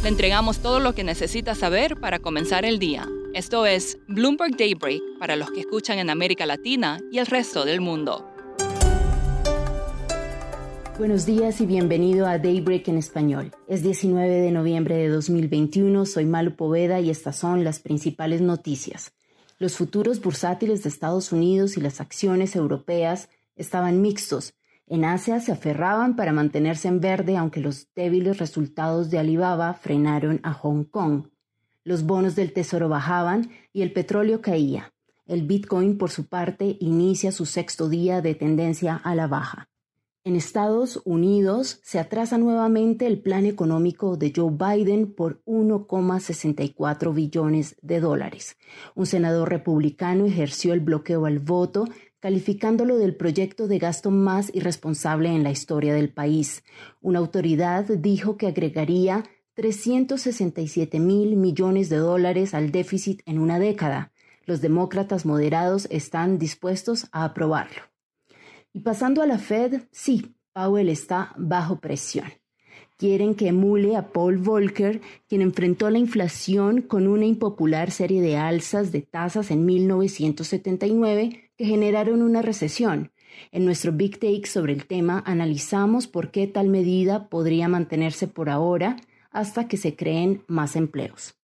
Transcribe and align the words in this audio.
Le 0.00 0.08
entregamos 0.08 0.60
todo 0.60 0.78
lo 0.78 0.94
que 0.94 1.02
necesita 1.02 1.56
saber 1.56 1.96
para 1.96 2.20
comenzar 2.20 2.64
el 2.64 2.78
día. 2.78 3.08
Esto 3.34 3.66
es 3.66 3.98
Bloomberg 4.06 4.56
Daybreak 4.56 5.02
para 5.18 5.34
los 5.34 5.50
que 5.50 5.60
escuchan 5.60 5.98
en 5.98 6.08
América 6.08 6.46
Latina 6.46 7.00
y 7.10 7.18
el 7.18 7.26
resto 7.26 7.64
del 7.64 7.80
mundo. 7.80 8.24
Buenos 10.98 11.26
días 11.26 11.60
y 11.60 11.66
bienvenido 11.66 12.28
a 12.28 12.38
Daybreak 12.38 12.86
en 12.86 12.98
español. 12.98 13.50
Es 13.66 13.82
19 13.82 14.40
de 14.40 14.52
noviembre 14.52 14.96
de 14.96 15.08
2021, 15.08 16.06
soy 16.06 16.26
Malu 16.26 16.54
Poveda 16.54 17.00
y 17.00 17.10
estas 17.10 17.36
son 17.36 17.64
las 17.64 17.80
principales 17.80 18.40
noticias. 18.40 19.12
Los 19.58 19.76
futuros 19.76 20.20
bursátiles 20.20 20.84
de 20.84 20.90
Estados 20.90 21.32
Unidos 21.32 21.76
y 21.76 21.80
las 21.80 22.00
acciones 22.00 22.54
europeas 22.54 23.30
estaban 23.56 24.00
mixtos 24.00 24.54
en 24.90 25.04
Asia 25.04 25.40
se 25.40 25.52
aferraban 25.52 26.16
para 26.16 26.32
mantenerse 26.32 26.88
en 26.88 27.00
verde, 27.00 27.36
aunque 27.36 27.60
los 27.60 27.88
débiles 27.94 28.38
resultados 28.38 29.10
de 29.10 29.18
Alibaba 29.18 29.74
frenaron 29.74 30.40
a 30.42 30.52
Hong 30.52 30.84
Kong. 30.84 31.28
Los 31.84 32.04
bonos 32.04 32.34
del 32.36 32.52
tesoro 32.52 32.88
bajaban 32.88 33.50
y 33.72 33.82
el 33.82 33.92
petróleo 33.92 34.40
caía. 34.40 34.92
El 35.26 35.46
Bitcoin, 35.46 35.98
por 35.98 36.10
su 36.10 36.26
parte, 36.26 36.76
inicia 36.80 37.32
su 37.32 37.46
sexto 37.46 37.88
día 37.88 38.22
de 38.22 38.34
tendencia 38.34 38.94
a 38.96 39.14
la 39.14 39.26
baja. 39.26 39.68
En 40.24 40.36
Estados 40.36 41.00
Unidos 41.04 41.80
se 41.82 41.98
atrasa 41.98 42.36
nuevamente 42.36 43.06
el 43.06 43.20
plan 43.20 43.46
económico 43.46 44.18
de 44.18 44.32
Joe 44.34 44.50
Biden 44.50 45.14
por 45.14 45.42
1,64 45.44 47.14
billones 47.14 47.76
de 47.80 48.00
dólares. 48.00 48.58
Un 48.94 49.06
senador 49.06 49.48
republicano 49.48 50.26
ejerció 50.26 50.74
el 50.74 50.80
bloqueo 50.80 51.24
al 51.24 51.38
voto 51.38 51.86
calificándolo 52.20 52.98
del 52.98 53.14
proyecto 53.14 53.68
de 53.68 53.78
gasto 53.78 54.10
más 54.10 54.50
irresponsable 54.54 55.28
en 55.28 55.42
la 55.42 55.50
historia 55.50 55.94
del 55.94 56.12
país. 56.12 56.64
Una 57.00 57.18
autoridad 57.18 57.84
dijo 57.84 58.36
que 58.36 58.46
agregaría 58.46 59.24
367 59.54 61.00
mil 61.00 61.36
millones 61.36 61.88
de 61.88 61.96
dólares 61.96 62.54
al 62.54 62.70
déficit 62.70 63.22
en 63.26 63.38
una 63.38 63.58
década. 63.58 64.12
Los 64.46 64.60
demócratas 64.60 65.26
moderados 65.26 65.86
están 65.90 66.38
dispuestos 66.38 67.08
a 67.12 67.24
aprobarlo. 67.24 67.82
Y 68.72 68.80
pasando 68.80 69.22
a 69.22 69.26
la 69.26 69.38
Fed, 69.38 69.82
sí, 69.90 70.36
Powell 70.52 70.88
está 70.88 71.34
bajo 71.36 71.80
presión. 71.80 72.28
Quieren 72.98 73.36
que 73.36 73.46
emule 73.46 73.94
a 73.94 74.08
Paul 74.08 74.38
Volcker, 74.38 75.00
quien 75.28 75.40
enfrentó 75.40 75.88
la 75.88 75.98
inflación 75.98 76.82
con 76.82 77.06
una 77.06 77.26
impopular 77.26 77.92
serie 77.92 78.20
de 78.20 78.36
alzas 78.36 78.90
de 78.90 79.02
tasas 79.02 79.52
en 79.52 79.64
1979 79.64 81.52
que 81.56 81.64
generaron 81.64 82.22
una 82.22 82.42
recesión. 82.42 83.12
En 83.52 83.64
nuestro 83.64 83.92
Big 83.92 84.18
Take 84.18 84.46
sobre 84.46 84.72
el 84.72 84.86
tema 84.86 85.22
analizamos 85.24 86.08
por 86.08 86.32
qué 86.32 86.48
tal 86.48 86.70
medida 86.70 87.28
podría 87.28 87.68
mantenerse 87.68 88.26
por 88.26 88.50
ahora 88.50 88.96
hasta 89.30 89.68
que 89.68 89.76
se 89.76 89.94
creen 89.94 90.42
más 90.48 90.74
empleos. 90.74 91.36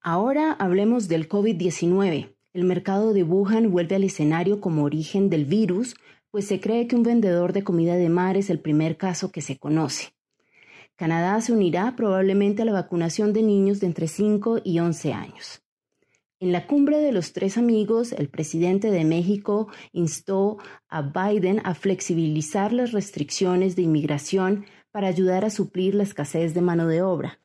Ahora 0.00 0.52
hablemos 0.52 1.08
del 1.08 1.28
COVID-19. 1.28 2.32
El 2.52 2.64
mercado 2.64 3.12
de 3.12 3.24
Wuhan 3.24 3.72
vuelve 3.72 3.96
al 3.96 4.04
escenario 4.04 4.60
como 4.60 4.84
origen 4.84 5.30
del 5.30 5.46
virus, 5.46 5.96
pues 6.30 6.46
se 6.46 6.60
cree 6.60 6.86
que 6.86 6.94
un 6.94 7.02
vendedor 7.02 7.52
de 7.52 7.64
comida 7.64 7.96
de 7.96 8.08
mar 8.08 8.36
es 8.36 8.50
el 8.50 8.60
primer 8.60 8.96
caso 8.96 9.32
que 9.32 9.40
se 9.40 9.58
conoce. 9.58 10.15
Canadá 10.96 11.38
se 11.42 11.52
unirá 11.52 11.94
probablemente 11.94 12.62
a 12.62 12.64
la 12.64 12.72
vacunación 12.72 13.34
de 13.34 13.42
niños 13.42 13.80
de 13.80 13.86
entre 13.86 14.08
5 14.08 14.62
y 14.64 14.78
11 14.78 15.12
años. 15.12 15.62
En 16.40 16.52
la 16.52 16.66
cumbre 16.66 16.98
de 16.98 17.12
los 17.12 17.34
tres 17.34 17.58
amigos, 17.58 18.12
el 18.12 18.28
presidente 18.30 18.90
de 18.90 19.04
México 19.04 19.68
instó 19.92 20.56
a 20.88 21.02
Biden 21.02 21.60
a 21.64 21.74
flexibilizar 21.74 22.72
las 22.72 22.92
restricciones 22.92 23.76
de 23.76 23.82
inmigración 23.82 24.64
para 24.90 25.08
ayudar 25.08 25.44
a 25.44 25.50
suplir 25.50 25.94
la 25.94 26.02
escasez 26.02 26.54
de 26.54 26.62
mano 26.62 26.86
de 26.86 27.02
obra. 27.02 27.40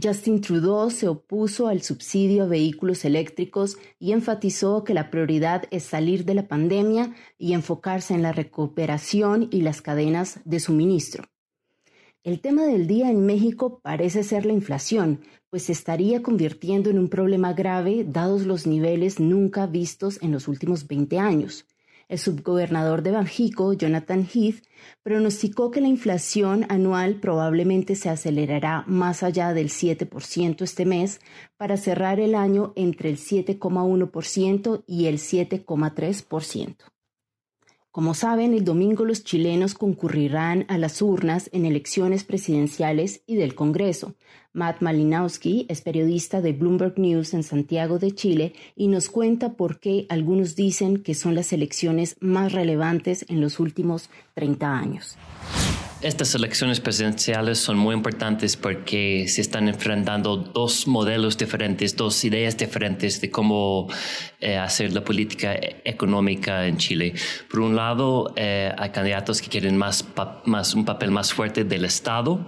Justin 0.00 0.40
Trudeau 0.40 0.90
se 0.90 1.08
opuso 1.08 1.66
al 1.66 1.82
subsidio 1.82 2.44
a 2.44 2.46
vehículos 2.46 3.04
eléctricos 3.04 3.76
y 3.98 4.12
enfatizó 4.12 4.84
que 4.84 4.94
la 4.94 5.10
prioridad 5.10 5.64
es 5.72 5.82
salir 5.82 6.24
de 6.24 6.34
la 6.34 6.46
pandemia 6.46 7.14
y 7.38 7.54
enfocarse 7.54 8.14
en 8.14 8.22
la 8.22 8.30
recuperación 8.30 9.48
y 9.50 9.62
las 9.62 9.82
cadenas 9.82 10.40
de 10.44 10.60
suministro. 10.60 11.24
El 12.24 12.40
tema 12.40 12.64
del 12.64 12.88
día 12.88 13.10
en 13.10 13.24
México 13.24 13.80
parece 13.80 14.24
ser 14.24 14.44
la 14.44 14.52
inflación, 14.52 15.20
pues 15.50 15.62
se 15.64 15.72
estaría 15.72 16.20
convirtiendo 16.20 16.90
en 16.90 16.98
un 16.98 17.08
problema 17.08 17.52
grave 17.52 18.04
dados 18.04 18.44
los 18.44 18.66
niveles 18.66 19.20
nunca 19.20 19.66
vistos 19.66 20.20
en 20.20 20.32
los 20.32 20.48
últimos 20.48 20.88
20 20.88 21.20
años. 21.20 21.66
El 22.08 22.18
subgobernador 22.18 23.02
de 23.02 23.12
Banjico, 23.12 23.72
Jonathan 23.72 24.26
Heath, 24.26 24.64
pronosticó 25.04 25.70
que 25.70 25.80
la 25.80 25.88
inflación 25.88 26.66
anual 26.70 27.20
probablemente 27.20 27.94
se 27.94 28.08
acelerará 28.08 28.82
más 28.88 29.22
allá 29.22 29.54
del 29.54 29.68
7% 29.68 30.62
este 30.62 30.86
mes 30.86 31.20
para 31.56 31.76
cerrar 31.76 32.18
el 32.18 32.34
año 32.34 32.72
entre 32.74 33.10
el 33.10 33.18
7,1% 33.18 34.82
y 34.88 35.06
el 35.06 35.18
7,3%. 35.18 36.76
Como 37.90 38.12
saben, 38.12 38.52
el 38.52 38.64
domingo 38.64 39.04
los 39.04 39.24
chilenos 39.24 39.74
concurrirán 39.74 40.66
a 40.68 40.76
las 40.76 41.00
urnas 41.00 41.48
en 41.52 41.64
elecciones 41.64 42.22
presidenciales 42.22 43.22
y 43.26 43.36
del 43.36 43.54
Congreso. 43.54 44.14
Matt 44.52 44.82
Malinowski 44.82 45.66
es 45.68 45.80
periodista 45.80 46.42
de 46.42 46.52
Bloomberg 46.52 46.98
News 46.98 47.32
en 47.32 47.42
Santiago 47.42 47.98
de 47.98 48.12
Chile 48.12 48.52
y 48.76 48.88
nos 48.88 49.08
cuenta 49.08 49.54
por 49.54 49.80
qué 49.80 50.06
algunos 50.10 50.54
dicen 50.54 51.02
que 51.02 51.14
son 51.14 51.34
las 51.34 51.52
elecciones 51.52 52.16
más 52.20 52.52
relevantes 52.52 53.24
en 53.28 53.40
los 53.40 53.58
últimos 53.58 54.10
30 54.34 54.70
años. 54.70 55.16
Estas 56.00 56.32
elecciones 56.36 56.78
presidenciales 56.78 57.58
son 57.58 57.76
muy 57.76 57.92
importantes 57.92 58.56
porque 58.56 59.26
se 59.26 59.40
están 59.40 59.66
enfrentando 59.66 60.36
dos 60.36 60.86
modelos 60.86 61.36
diferentes, 61.36 61.96
dos 61.96 62.24
ideas 62.24 62.56
diferentes 62.56 63.20
de 63.20 63.32
cómo 63.32 63.88
eh, 64.38 64.56
hacer 64.56 64.92
la 64.92 65.02
política 65.02 65.58
económica 65.84 66.68
en 66.68 66.76
Chile. 66.76 67.14
Por 67.50 67.60
un 67.60 67.74
lado, 67.74 68.32
eh, 68.36 68.72
hay 68.78 68.90
candidatos 68.90 69.42
que 69.42 69.48
quieren 69.48 69.76
más, 69.76 70.04
más, 70.44 70.72
un 70.74 70.84
papel 70.84 71.10
más 71.10 71.32
fuerte 71.32 71.64
del 71.64 71.84
Estado. 71.84 72.46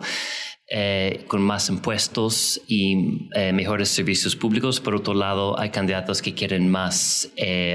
Eh, 0.72 1.24
con 1.26 1.42
más 1.42 1.68
impuestos 1.68 2.60
y 2.68 3.26
mejores 3.52 3.88
servicios 3.88 4.36
públicos. 4.36 4.78
Por 4.78 4.94
otro 4.94 5.14
lado, 5.14 5.58
hay 5.58 5.70
candidatos 5.70 6.22
que 6.22 6.32
quieren 6.32 6.70
más, 6.70 7.28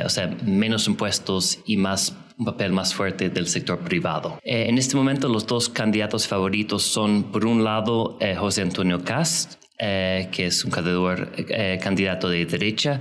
o 0.06 0.08
sea, 0.08 0.28
menos 0.46 0.88
impuestos 0.88 1.60
y 1.66 1.76
más 1.76 2.16
un 2.38 2.46
papel 2.46 2.72
más 2.72 2.94
fuerte 2.94 3.30
del 3.30 3.48
sector 3.48 3.80
privado. 3.80 4.40
Eh, 4.44 4.66
en 4.68 4.78
este 4.78 4.96
momento 4.96 5.30
los 5.30 5.46
dos 5.48 5.70
candidatos 5.70 6.28
favoritos 6.28 6.84
son, 6.84 7.32
por 7.32 7.46
un 7.46 7.64
lado, 7.64 8.18
eh, 8.20 8.36
José 8.36 8.62
Antonio 8.62 9.04
Cast, 9.04 9.64
eh, 9.78 10.30
que 10.32 10.48
es 10.48 10.64
un 10.64 10.72
candidato 10.72 12.30
de 12.30 12.46
derecha, 12.46 13.00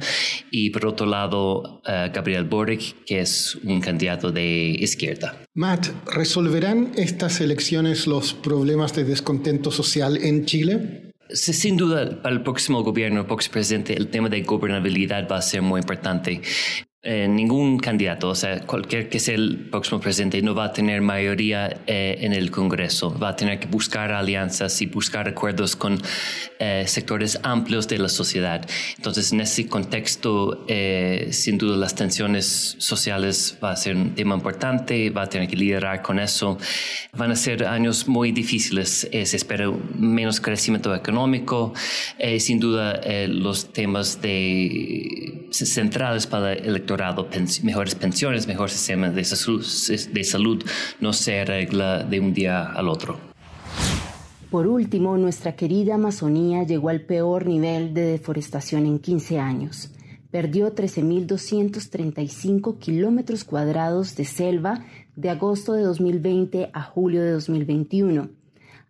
y 0.50 0.71
por 0.71 0.87
otro 0.87 1.06
lado, 1.06 1.81
Gabriel 1.84 2.44
Boric, 2.44 3.05
que 3.05 3.21
es 3.21 3.55
un 3.62 3.81
candidato 3.81 4.33
de 4.33 4.77
izquierda. 4.78 5.37
Matt, 5.55 5.87
¿resolverán 6.12 6.91
estas 6.97 7.41
elecciones 7.41 8.09
los 8.09 8.34
problemas 8.34 8.93
de 8.93 9.05
descontento 9.05 9.71
social 9.71 10.17
en 10.17 10.47
Chile? 10.47 11.12
Sin 11.31 11.76
duda, 11.76 12.20
para 12.23 12.35
el 12.35 12.43
próximo 12.43 12.82
gobierno, 12.82 13.20
el 13.20 13.26
próximo 13.26 13.55
presidente, 13.55 13.94
el 13.94 14.09
tema 14.09 14.29
de 14.29 14.43
gobernabilidad 14.43 15.29
va 15.31 15.38
a 15.38 15.43
ser 15.43 15.62
muy 15.62 15.81
importante. 15.81 16.41
Eh, 17.06 17.29
ningún 17.29 17.79
candidato, 17.79 18.31
o 18.31 18.35
sea, 18.35 18.61
cualquier 18.61 19.11
que 19.11 19.21
sea 19.21 19.35
el 19.35 19.69
próximo 19.71 20.01
presidente, 20.01 20.41
no 20.41 20.55
va 20.55 20.65
a 20.65 20.73
tener 20.73 21.03
mayoría 21.03 21.83
eh, 21.87 22.17
en 22.23 22.33
el 22.33 22.51
Congreso. 22.51 23.15
Va 23.19 23.29
a 23.29 23.37
tener 23.37 23.61
que 23.61 23.67
buscar 23.67 24.11
alianzas 24.11 24.81
y 24.81 24.87
buscar 24.87 25.29
acuerdos 25.29 25.77
con 25.77 26.01
eh, 26.59 26.85
sectores 26.87 27.39
amplios 27.43 27.89
de 27.89 27.99
la 27.99 28.09
sociedad. 28.09 28.67
Entonces, 28.97 29.35
en 29.35 29.43
ese 29.43 29.69
contexto, 29.69 30.65
sin 31.31 31.59
duda, 31.59 31.77
las 31.77 31.95
tensiones 31.95 32.77
sociales 32.79 33.59
va 33.62 33.73
a 33.73 33.77
ser 33.77 33.97
un 33.97 34.15
tema 34.15 34.35
importante, 34.35 35.11
va 35.11 35.25
a 35.25 35.29
tener 35.29 35.47
que 35.47 35.57
liderar 35.57 36.00
con 36.00 36.19
eso. 36.19 36.57
Van 37.12 37.31
a 37.31 37.37
ser 37.37 37.67
años 37.67 38.09
muy 38.09 38.33
difíciles. 38.33 39.07
se 39.11 39.37
espera 39.37 39.71
menos 39.95 40.41
crecimiento 40.41 40.95
económico. 40.95 41.75
sin 42.39 42.59
duda, 42.59 42.99
los 43.29 43.75
temas 43.75 44.23
de, 44.23 45.49
centrales 45.50 46.27
para 46.27 46.55
el 46.55 46.65
electorado 46.67 46.94
mejores 47.62 47.94
pensiones, 47.94 48.46
mejor 48.46 48.70
sistema 48.70 49.08
de 49.08 49.25
de 49.25 50.25
salud 50.25 50.64
no 51.00 51.12
se 51.12 51.41
arregla 51.41 52.05
de 52.05 52.20
un 52.20 52.32
día 52.32 52.64
al 52.64 52.88
otro. 52.88 53.19
Por 54.50 54.69
último, 54.69 55.19
nuestra 55.19 55.56
querida 55.56 55.96
Amazonía 55.96 56.62
llegó 56.62 56.88
al 56.88 57.00
peor 57.00 57.46
nivel 57.46 57.93
de 57.93 58.02
deforestación 58.02 58.87
en 58.87 59.00
15 59.00 59.41
años. 59.41 59.91
Perdió 60.31 60.73
13.235 60.73 62.79
kilómetros 62.79 63.43
cuadrados 63.43 64.14
de 64.14 64.25
selva 64.25 64.85
de 65.17 65.31
agosto 65.31 65.73
de 65.73 65.82
2020 65.82 66.70
a 66.73 66.82
julio 66.82 67.23
de 67.23 67.32
2021. 67.32 68.29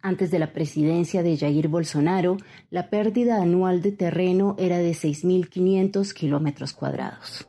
Antes 0.02 0.30
de 0.30 0.38
la 0.38 0.52
presidencia 0.52 1.22
de 1.22 1.38
Jair 1.38 1.68
Bolsonaro, 1.68 2.36
la 2.70 2.90
pérdida 2.90 3.40
anual 3.40 3.80
de 3.80 3.92
terreno 3.92 4.56
era 4.58 4.76
de 4.76 4.90
6.500 4.90 6.12
kilómetros 6.12 6.74
cuadrados. 6.74 7.48